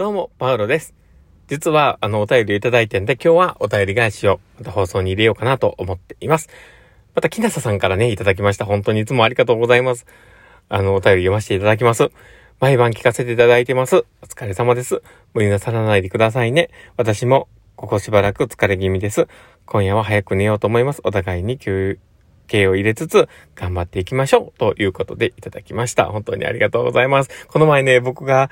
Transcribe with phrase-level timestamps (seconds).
[0.00, 0.94] どうも、パウロです。
[1.46, 6.48] 実は、あの、お便りいただいてんで、今日はお便り返しを、また放送に入れようかなと思っています。
[7.14, 8.64] また、木なささんからね、いただきました。
[8.64, 10.06] 本当にいつもありがとうございます。
[10.70, 12.10] あの、お便り読ませていただきます。
[12.60, 14.06] 毎晩聞かせていただいてます。
[14.22, 15.02] お疲れ様です。
[15.34, 16.70] 無理なさらないでくださいね。
[16.96, 19.28] 私も、ここしばらく疲れ気味です。
[19.66, 21.02] 今夜は早く寝ようと思います。
[21.04, 21.98] お互いに休
[22.46, 24.58] 憩を入れつつ、頑張っていきましょう。
[24.58, 26.06] ということでいただきました。
[26.06, 27.46] 本当にありがとうございます。
[27.48, 28.50] この前ね、僕が、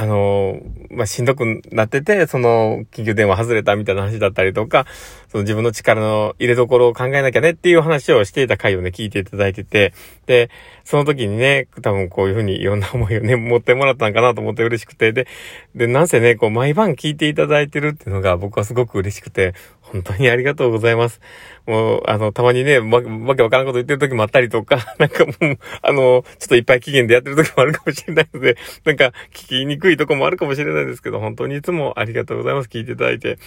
[0.00, 0.60] あの、
[0.90, 4.86] まあ、しんどくなってて、その、緊急電話外れたみたいな話だったりとか、
[5.28, 9.92] その自分の力の入れどころを考えなきゃねっていう話をしていた回をね、聞いていただいてて、
[10.26, 10.50] で、
[10.84, 15.26] その時にね、多分こういうふうにいろんな思いをね、 持ってもらったんかなと思って嬉しくて、で、
[15.74, 19.54] で、なんせね、こう、毎晩聞いていただいてるっていうのが僕はすごく嬉しくて、
[19.92, 21.20] 本当にありがとうございます。
[21.66, 32.68] もう、あの、たまにね、わ、わけわからんこと言ってる時もあったりとか、 なんかもう、あの、ちょっといっぱい期限でやってる時もあるかもしれないので、なんか、聞きにくいとこもあるかもしれないですけど、本当にいつもありがとうございます。
[32.68, 33.38] 聞いていただいて。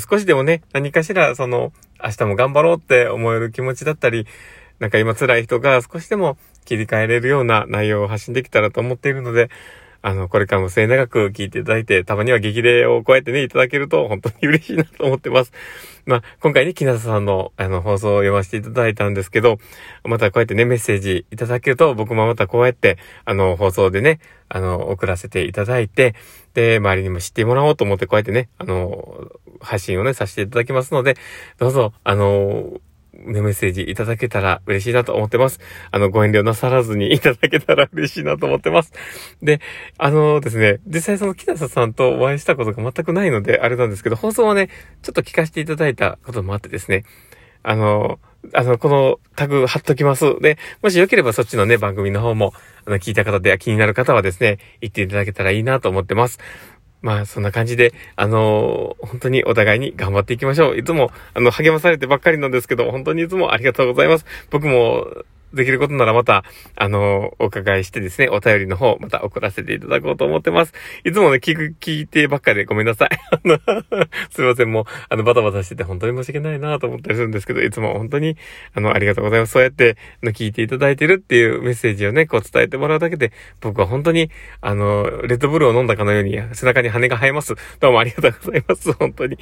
[0.00, 1.72] 少しでもね、何かしら、その、
[2.02, 4.26] 明日も頑張ろうって思える気持ちだったり、
[4.78, 9.48] なんか今辛い人が少しでも切り替えれるような内容を発信できたらと思っているので、
[10.06, 15.52] あの、これからも末長く聞いていただいて、たまには激励をこうやってね、いただけると本当に嬉しいなと思ってます。
[16.04, 19.56] まあ、今回ね、木下さんのあの放送を読ませていただいたんですけど、
[20.04, 26.14] またこうやってね、メッセージいただけると、僕もまたこうやって、あの、放送でね、あの、送らせていただいて、
[26.52, 29.32] で、周りにも知ってもらおうと思って、こうやってね、あの、
[29.62, 31.16] 発信をね、させていただきますので、
[31.56, 32.78] どうぞ、あの、
[33.26, 35.60] メッセージいただけたら嬉しいなと思ってます。
[35.90, 38.92] あの、ご遠慮なさらずにいただけたら嬉しいなと思ってます。
[39.42, 39.60] で、
[39.98, 44.68] あのですね、実際その木下さんとお会いしたことが全くないので、あれなんですけど、放送はね、
[45.02, 47.04] ちょっと聞かせていただいたこともあってですね、
[47.62, 48.18] あの、
[48.52, 50.38] あの、このタグ貼っときます。
[50.40, 52.52] で、もしよければそっちのね、番組の方も、
[52.84, 56.38] あの、聞いた方で気になる方はですね、言っていただけたらいいなと思ってます。
[57.04, 60.78] まあ、そんな感じで、あのー、本当にお互いに頑張っていきましょう。
[60.78, 64.24] いつも、あの、励まされてばっかりなんですけど、本当にいつもありがとうございます。
[64.50, 65.06] 僕も、
[65.54, 66.44] できることならまた、
[66.76, 70.72] あの、お伺いしてですね、お便りの方、また送らせていただこうと思ってます。
[71.04, 73.08] いつもね、聞く、聞いてばっかりでごめんなさい。
[73.32, 73.58] あの
[74.30, 78.36] すいません、もう、あの、バタバタしてて本当に申し訳ないなと思ったりするんですけど、いつも本当に、
[78.74, 79.52] あの、ありがとうございます。
[79.52, 87.54] そうやって、の、聞いていただいてるっていうメッセージをね、こう伝えてもらうだけで、僕は本当に、あの、レッドブルを飲んだかのように、背中に羽が生えます。
[87.80, 88.92] どうもありがとうございます。
[88.92, 89.38] 本当に。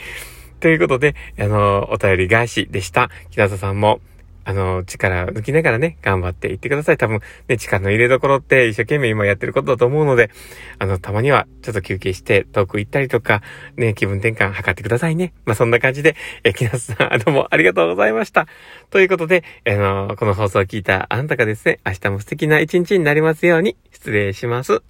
[0.60, 3.10] ということで、あの、お便り返しでした。
[3.30, 4.00] 木田さんも、
[4.44, 6.97] あの、力抜きながらね、頑張っていってください。
[6.97, 10.30] 多分、ね、力の入れどころって一生懸命今やってることだと思うので、
[10.78, 13.42] あの、たまにはちょっと休憩して遠く行ったりとか、
[13.76, 15.32] ね、気分転換図ってくださいね。
[15.44, 18.47] まあ、そんな感じで、え、木夏さん、どうもありがとうございました。
[18.91, 24.82] ということで、あの、この放送を聞いたあなたがですね、明日も素敵な一日になりますように、失礼します。